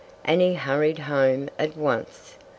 [0.25, 2.33] And he hurried home at once.